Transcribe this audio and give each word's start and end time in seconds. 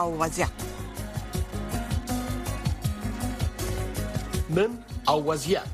او 0.00 0.18
وضعیت 0.18 0.48
من 4.50 4.68
او 5.08 5.26
وضعیت 5.30 5.66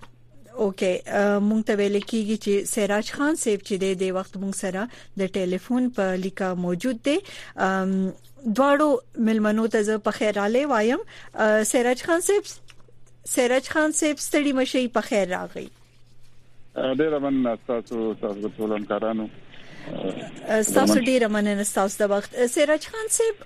اوکې 0.65 1.41
مونږ 1.49 1.63
ته 1.71 1.75
ویل 1.79 1.97
کیږي 2.11 2.37
چې 2.45 2.67
سراج 2.75 3.07
خان 3.15 3.35
صاحب 3.45 3.61
چې 3.69 3.97
د 4.03 4.15
وخت 4.19 4.35
مونږ 4.43 4.55
سره 4.65 4.87
د 5.21 5.23
ټلیفون 5.39 5.91
په 5.97 6.17
لیکه 6.27 6.55
موجود 6.67 7.03
دی 7.09 7.17
دواړو 8.53 8.89
ملمنو 9.27 9.65
ته 9.75 9.83
زه 9.89 9.99
په 10.09 10.17
خیر 10.19 10.39
आले 10.47 10.65
وایم 10.71 11.05
سراج 11.73 12.03
خان 12.09 12.21
صاحب 12.29 12.51
سراج 13.35 13.69
خان 13.75 13.93
صاحب 14.01 14.19
ستړي 14.25 14.53
مشي 14.61 14.83
په 14.99 15.09
خیر 15.09 15.29
راغی 15.35 15.67
ډیر 17.03 17.19
مننه 17.27 17.55
تاسو 17.71 18.03
تاسو 18.25 18.51
ټول 18.59 18.73
همکارانو 18.77 19.27
تاسو 20.49 20.95
ډیره 21.09 21.29
مننه 21.35 21.65
تاسو 21.75 21.97
د 22.03 22.11
وخت 22.13 22.33
سراج 22.55 22.85
خان 22.93 23.09
صاحب 23.17 23.43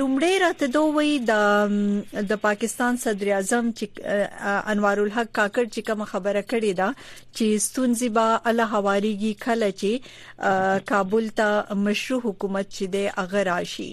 لومړی 0.00 0.32
راته 0.42 0.68
دوی 0.76 1.10
د 1.30 2.26
د 2.32 2.38
پاکستان 2.46 2.98
صدر 3.04 3.30
اعظم 3.36 3.70
چې 3.72 4.58
انوار 4.74 5.02
الحق 5.04 5.30
کاکړ 5.38 5.64
چې 5.74 5.80
کوم 5.88 6.04
خبره 6.12 6.42
کړې 6.50 6.72
ده 6.82 6.88
چې 7.36 7.64
ستونزې 7.66 8.08
با 8.18 8.26
الله 8.52 8.70
حواریږي 8.74 9.32
کله 9.44 9.70
چې 9.82 10.88
کابل 10.92 11.26
ته 11.42 11.76
مشروع 11.88 12.20
حکومت 12.28 12.66
چې 12.76 12.84
د 12.96 13.20
اغه 13.24 13.42
راشي 13.52 13.90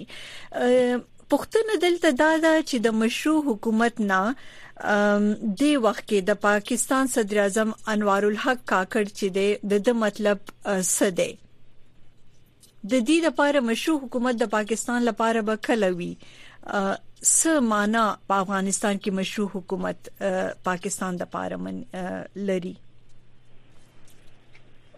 پښتنه 1.31 1.73
دلته 1.85 2.11
دا 2.23 2.29
ده 2.47 2.53
چې 2.69 2.77
د 2.87 2.97
مشروع 3.01 3.37
حکومت 3.51 4.01
نه 4.11 4.21
دی 5.59 5.71
وخت 5.89 6.03
کې 6.09 6.19
د 6.31 6.39
پاکستان 6.49 7.11
صدر 7.19 7.37
اعظم 7.45 7.75
انوار 7.95 8.29
الحق 8.31 8.61
کاکړ 8.65 9.21
چې 9.21 9.37
دی 9.37 9.83
د 9.91 9.99
مطلب 10.07 10.39
څه 10.95 11.07
دی 11.21 11.31
د 12.87 12.91
دې 13.07 13.15
لپاره 13.27 13.61
مشروع 13.69 13.97
حکومت 14.01 14.35
د 14.41 14.47
پاکستان 14.51 15.03
لپاره 15.05 15.41
به 15.47 15.55
کلوي 15.67 16.11
سمانا 17.29 18.03
په 18.27 18.43
افغانستان 18.43 18.97
کې 18.97 19.11
مشروع 19.19 19.47
حکومت 19.55 20.09
پاکستان 20.67 21.17
د 21.21 21.29
پارمن 21.33 21.81
لري 22.51 22.71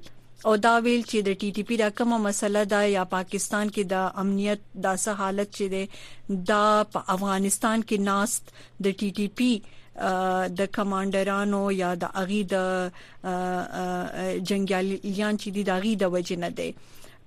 او 0.49 0.55
دا 0.63 0.73
ویل 0.87 1.03
چې 1.11 1.17
د 1.27 1.37
ټي 1.43 1.49
ټي 1.57 1.63
پی 1.69 1.75
دا 1.81 1.87
کومه 1.99 2.17
مسله 2.23 2.63
ده 2.73 2.81
یا 2.95 3.03
پاکستان 3.13 3.65
کې 3.75 3.83
د 3.93 4.19
امنیت 4.23 4.61
داسې 4.85 5.11
حالت 5.21 5.49
چي 5.59 5.65
ده 5.75 5.83
دا 6.51 6.65
په 6.95 6.99
افغانستان 7.15 7.77
کې 7.87 7.97
ناست 8.09 8.43
د 8.83 8.85
ټي 8.99 9.09
ټي 9.21 9.27
پی 9.41 9.49
د 10.57 10.59
کمانډرانو 10.79 11.63
یا 11.81 11.91
د 12.01 12.03
اغي 12.23 12.41
د 12.53 12.55
جنگیالیان 14.51 15.33
چې 15.41 15.49
دي 15.57 15.63
د 15.69 15.79
اغي 15.79 15.93
د 16.03 16.13
وجنه 16.17 16.49
ده 16.61 16.69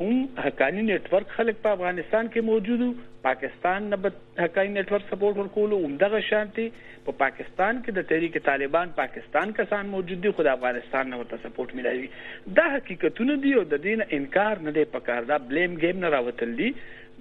هم 0.00 0.16
حقانی 0.46 0.82
نتورک 0.88 1.36
خلک 1.36 1.62
په 1.66 1.76
افغانستان 1.78 2.32
کې 2.32 2.48
موجودو 2.50 2.90
پاکستان 3.22 3.88
نه 3.88 3.96
به 3.96 4.12
حقایق 4.38 4.70
نتورک 4.78 5.02
سپورټ 5.10 5.36
ورکول 5.36 5.72
او 5.76 5.80
دغه 6.00 6.20
شانتي 6.30 6.66
په 7.06 7.12
پاکستان 7.22 7.80
کې 7.80 7.96
د 7.98 8.04
تحریک 8.12 8.36
طالبان 8.48 8.92
پاکستان 9.00 9.52
کسان 9.58 9.88
موجود 9.94 10.22
دي 10.26 10.30
خو 10.38 10.44
د 10.48 10.58
افغانستان 10.58 11.10
نه 11.12 11.18
ورته 11.22 11.38
سپورټ 11.46 11.78
ملایوي 11.80 12.08
دا 12.58 12.66
حقیقتونه 12.74 13.36
دي 13.46 13.54
او 13.60 13.64
د 13.72 13.82
دین 13.88 14.04
انکار 14.20 14.62
نه 14.68 14.74
دی 14.78 14.84
پکار 14.96 15.26
دا 15.32 15.38
بلیم 15.48 15.74
گیم 15.86 16.00
نه 16.04 16.12
راوتل 16.16 16.54
دي 16.62 16.70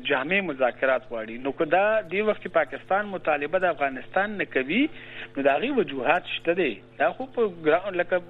جامع 0.00 0.40
مذاکرات 0.40 1.02
غواړي 1.10 1.36
نو 1.46 1.52
کدا 1.58 1.82
دی 2.12 2.20
وخت 2.28 2.46
پاکستان 2.54 3.06
مطالبه 3.14 3.58
د 3.64 3.74
افغانستان 3.74 4.36
نه 4.40 4.46
کوي 4.54 4.78
نو 5.36 5.44
داغي 5.48 5.70
وجوهات 5.78 6.30
شته 6.36 6.54
دي 6.60 6.68
دا 7.00 7.08
خو 7.18 7.26
په 7.34 7.52
ګراوند 7.66 8.00
لکه 8.02 8.20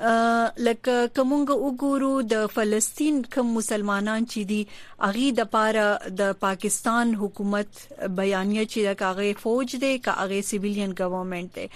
لکه 0.00 1.08
کومګه 1.16 1.56
وګورو 1.62 2.10
د 2.32 2.44
فلسطین 2.52 3.18
کوم 3.34 3.48
مسلمانان 3.56 4.28
چې 4.32 4.44
دي 4.50 4.60
اغي 5.08 5.26
د 5.40 5.48
پاره 5.56 5.86
د 6.20 6.30
پاکستان 6.44 7.12
حکومت 7.22 7.80
بیانیه 8.20 8.64
چې 8.68 8.86
د 8.86 8.94
کاغه 9.02 9.34
فوج 9.42 9.74
دی 9.82 9.90
کاغه 10.06 10.38
سیویلین 10.52 10.94
ګورنمنت 11.02 11.60
دی 11.60 11.66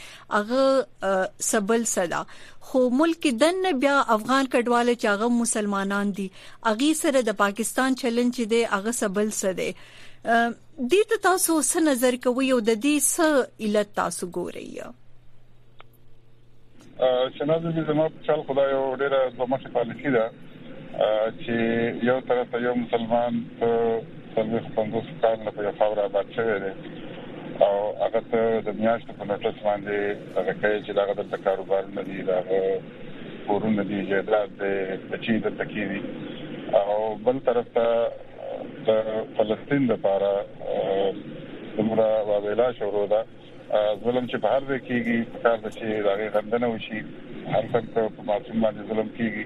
اغه 0.41 1.15
سبل 1.51 1.85
صدا 1.93 2.23
خو 2.71 2.83
ملک 3.03 3.29
دنه 3.45 3.75
بیا 3.85 4.01
افغان 4.17 4.51
کډواله 4.55 4.97
چې 4.97 5.13
هغه 5.17 5.29
مسلمانان 5.45 6.17
دي 6.21 6.29
اغي 6.75 6.93
سره 7.05 7.25
د 7.31 7.39
پاکستان 7.45 8.01
چلن 8.07 8.35
چې 8.35 8.53
دی 8.55 8.65
اغه 8.81 8.99
سبل 9.05 9.35
سده 9.45 9.71
د 9.77 10.93
دې 10.97 11.25
تاسو 11.31 11.61
سره 11.77 11.87
نظر 11.93 12.23
کوي 12.29 12.53
او 12.57 12.63
د 12.71 12.81
دې 12.85 13.09
سره 13.15 13.65
علت 13.69 13.95
تاسو 14.05 14.31
ګورئ 14.39 14.71
شنازه 17.39 17.71
به 17.71 17.93
زما 17.93 18.09
په 18.09 18.15
چل 18.27 18.43
خدای 18.43 18.71
یو 18.71 18.97
ډیره 19.03 19.21
دومره 19.39 19.71
پالیسی 19.75 20.11
ده 20.17 20.27
چې 21.43 21.55
یو 22.09 22.21
طرف 22.21 22.47
ته 22.53 22.59
یو 22.63 22.75
مسلمان 22.75 23.35
په 23.61 23.69
څلور 24.35 24.63
پندوس 24.77 25.09
کال 25.23 25.37
په 25.57 25.63
یو 25.65 25.73
خاور 25.79 25.99
آباد 26.05 26.27
شوی 26.37 26.61
دی 26.65 26.73
او 27.65 27.73
هغه 28.05 28.21
ته 28.31 28.43
د 28.67 28.69
میاشت 28.81 29.07
په 29.19 29.25
نټس 29.31 29.57
باندې 29.63 29.97
هغه 30.39 30.53
کوي 30.63 30.79
چې 30.87 30.93
دا 30.99 31.05
غدل 31.11 31.37
کاروبار 31.47 31.85
نه 31.97 32.03
دی 32.03 32.23
دا 32.23 32.39
کورونه 33.47 33.85
دی 33.85 34.07
جیدات 34.07 34.51
د 34.63 34.65
بچی 35.11 35.39
د 35.39 35.49
تکیری 35.59 36.03
او 36.87 37.15
بل 37.25 37.39
طرف 37.47 37.69
ته 37.75 37.89
د 38.87 39.15
فلسطین 39.37 39.87
لپاره 39.93 40.33
دمره 41.79 42.11
وابلا 42.29 42.73
شروع 42.73 43.07
ده 43.07 43.23
ظلم 44.05 44.27
چې 44.33 44.39
په 44.43 44.51
هر 44.55 44.65
ځای 44.71 44.81
کېږي 44.89 45.41
کار 45.45 45.61
د 45.63 45.71
چې 45.77 46.07
راغی 46.07 46.27
غندنه 46.35 46.69
وشي 46.73 46.99
هر 46.99 47.63
څنګه 47.75 48.03
په 48.19 48.27
معصوم 48.31 48.61
باندې 48.65 48.89
ظلم 48.91 49.09
کېږي 49.19 49.45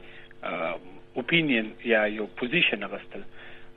اپینین 1.22 1.70
یا 1.92 2.02
یو 2.16 2.26
پوزیشن 2.42 2.84
غستل 2.94 3.22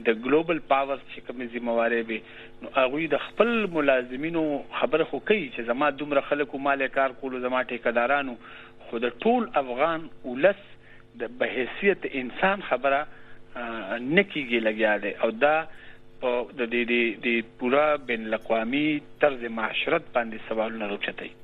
د 0.07 0.20
ګلوبل 0.26 0.61
پاور 0.70 0.98
چې 1.11 1.26
کمی 1.26 1.48
ځمواري 1.57 1.98
وي 2.11 2.18
نو 2.62 2.70
هغه 2.79 3.03
د 3.14 3.20
خپل 3.24 3.50
ملازمینو 3.74 4.44
خبره 4.79 5.07
خو 5.11 5.20
کوي 5.31 5.42
چې 5.42 5.66
زما 5.72 5.90
دومره 5.98 6.22
خلکو 6.31 6.62
مال 6.68 6.87
کار 6.96 7.16
کولو 7.24 7.42
زما 7.46 7.61
ټیکدارانو 7.74 8.37
خو 8.87 9.03
د 9.07 9.12
ټول 9.24 9.48
افغان 9.62 10.07
ولس 10.29 10.62
د 11.24 11.37
بهسیت 11.42 12.09
انسان 12.22 12.64
خبره 12.70 13.03
نه 13.11 14.24
کیږي 14.31 14.64
لګیا 14.70 14.96
دی 15.05 15.12
او 15.26 15.31
دا 15.44 15.53
په 16.24 16.35
د 16.62 16.72
دې 16.72 17.20
د 17.29 17.53
پورا 17.62 17.87
بین 18.12 18.26
الاقوامي 18.31 18.87
طرز 19.26 19.46
معاشرت 19.61 20.11
باندې 20.16 20.50
سوالونه 20.50 20.88
راوچتای 20.94 21.38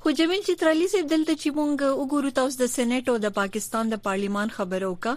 خو 0.00 0.10
جمین 0.18 0.42
چترالی 0.46 0.86
صاحب 0.90 1.08
دلته 1.10 1.32
چې 1.32 1.54
مونږ 1.56 1.96
وګورو 2.02 2.30
تاسو 2.36 2.58
د 2.58 2.68
سېنات 2.74 3.08
او 3.12 3.16
د 3.24 3.32
پاکستان 3.38 3.90
د 3.92 3.98
پارلیمان 4.04 4.52
خبرو 4.58 4.92
کا 5.06 5.10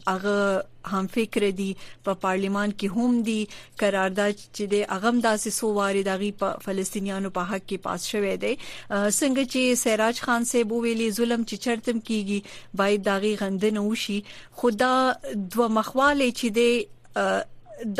هغه 0.09 0.97
هم 0.97 1.07
فکر 1.17 1.47
دي 1.61 1.69
په 2.09 2.13
پارلیمان 2.25 2.73
کې 2.79 2.89
هم 2.99 3.13
دي 3.31 3.39
قرارداد 3.83 4.35
چې 4.57 4.65
د 4.75 4.85
اغم 4.99 5.17
داسې 5.29 5.51
سو 5.61 5.67
واري 5.79 6.03
دغه 6.11 6.31
په 6.45 6.49
فلسطینیانو 6.69 7.31
په 7.41 7.51
حق 7.53 7.65
کې 7.69 7.79
پاس 7.89 8.01
شوې 8.13 8.35
ده 8.43 8.53
څنګه 9.19 9.43
چې 9.55 9.61
سراج 9.85 10.17
خان 10.29 10.43
سه 10.53 10.59
بو 10.75 10.85
ویلي 10.87 11.09
ظلم 11.19 11.41
چې 11.49 11.57
چرتم 11.67 11.99
کیږي 12.13 12.39
باید 12.83 13.01
دغه 13.11 13.31
غندنه 13.43 13.81
وشي 13.91 14.19
خدا 14.63 14.95
دوه 15.53 15.67
مخواله 15.81 16.27
چې 16.39 16.49
دي 16.59 16.73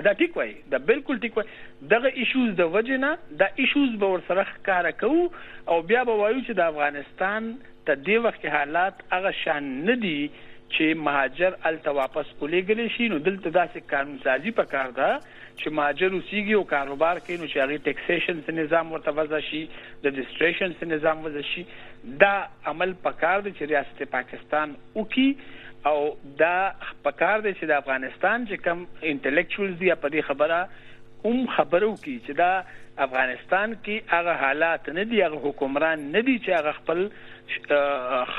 دا 0.04 0.12
ټیک 0.20 0.38
وای 0.38 0.52
دا 0.72 0.78
بالکل 0.90 1.18
ټیک 1.22 1.38
وای 1.38 1.46
دغه 1.94 2.10
ایشوز 2.26 2.52
د 2.60 2.70
وجنه 2.76 3.10
دا 3.42 3.48
ایشوز 3.64 3.98
به 4.04 4.12
ور 4.14 4.22
سره 4.28 4.46
ښکارا 4.52 4.92
کوو 5.00 5.26
او 5.68 5.80
بیا 5.90 6.04
به 6.10 6.14
وایو 6.22 6.38
چې 6.48 6.54
د 6.60 6.70
افغانستان 6.72 7.50
ته 7.90 7.96
دی 8.06 8.16
وخت 8.28 8.46
حالات 8.54 9.04
هغه 9.16 9.32
شان 9.42 9.68
نه 9.90 9.96
دي 10.06 10.20
چې 10.36 11.02
مهاجر 11.10 11.58
الته 11.72 11.94
واپس 12.00 12.30
ولېګل 12.42 12.94
شي 12.96 13.10
نو 13.14 13.18
دلته 13.30 13.52
داسې 13.58 13.90
قانون 13.94 14.20
سازي 14.26 14.52
پکار 14.62 14.96
ده 15.00 15.22
چې 15.24 15.76
مهاجر 15.80 16.12
اوسیږي 16.20 16.54
او 16.60 16.64
کاروبار 16.74 17.20
کوي 17.28 17.38
نو 17.42 17.50
چې 17.52 17.64
هغه 17.64 17.86
ټیکسیشن 17.90 18.40
سي 18.48 18.58
نظام 18.62 18.92
ورته 18.94 19.16
وځي 19.18 19.48
شي 19.50 19.64
د 19.74 20.22
ډیسټریشن 20.22 20.80
سي 20.82 20.92
نظام 20.94 21.26
وځي 21.30 21.50
شي 21.54 22.18
دا 22.26 22.34
عمل 22.74 22.96
پکار 23.10 23.46
دي 23.50 23.56
چې 23.58 23.74
ریاست 23.76 24.10
پاکستان 24.18 24.78
وکي 24.96 25.28
او 25.86 26.16
دا 26.38 26.72
پکار 27.06 27.40
دی 27.46 27.52
چې 27.60 27.68
د 27.70 27.80
افغانستان 27.84 28.44
چې 28.50 28.58
کم 28.66 28.84
انټلیکچوالز 29.12 29.80
دی 29.80 29.88
په 30.04 30.10
دې 30.16 30.22
خبره 30.28 30.60
هم 31.26 31.46
خبرو 31.56 31.90
کی 32.04 32.14
چې 32.28 32.34
دا 32.42 32.52
افغانستان 33.06 33.74
کې 33.84 34.02
هغه 34.14 34.34
حالات 34.44 34.90
نه 34.98 35.04
دي 35.12 35.22
هغه 35.26 35.40
حکمران 35.46 36.06
نه 36.16 36.22
دي 36.30 36.36
چې 36.40 36.50
هغه 36.60 36.72
خپل 36.72 37.08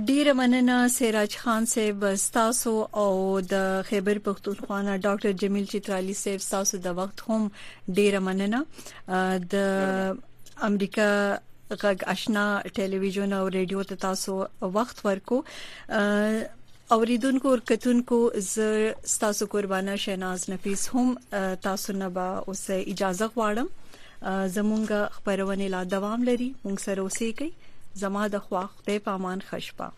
ډیره 0.08 0.32
مننه 0.40 0.76
سراج 0.96 1.32
خان 1.42 1.62
صاحب 1.74 2.00
تاسو 2.36 2.70
او 3.02 3.10
د 3.52 3.68
خیبر 3.90 4.16
پختونخوا 4.28 4.78
ډاکټر 5.06 5.32
جمیل 5.42 5.64
چترالی 5.72 6.14
صاحب 6.22 6.42
تاسو 6.54 6.74
د 6.86 6.96
وخت 7.00 7.18
هم 7.26 7.42
ډیره 7.96 8.18
مننه 8.28 8.60
د 9.54 10.16
امریکا 10.70 11.06
غږ 11.82 11.98
آشنا 12.14 12.44
ټلویزیون 12.80 13.30
او 13.38 13.44
ریډیو 13.56 13.82
ته 13.88 13.96
تاسو 14.06 14.32
وخت 14.78 14.96
ورکو 15.10 15.36
اوریدونکو 16.98 17.48
ورکتونکو 17.54 18.18
ز 18.50 18.68
تاسو 19.24 19.46
قربانه 19.56 19.96
شیناز 20.08 20.40
نفیس 20.56 20.82
هم 20.96 21.06
تاسو 21.68 21.92
نه 22.02 22.08
با 22.20 22.26
اوس 22.48 22.64
اجازه 22.82 23.28
غواړم 23.34 23.68
زمونږ 24.60 24.88
خبرونه 25.18 25.68
لا 25.76 25.80
دوام 25.96 26.20
لري 26.32 26.50
مونږ 26.64 26.78
سره 26.90 27.00
اوسې 27.04 27.28
کوي 27.42 27.52
زما 28.00 28.22
د 28.32 28.36
خوا 28.44 28.62
خدای 28.74 28.98
پامان 29.06 29.38
ښه 29.46 29.58
شپه 29.66 29.88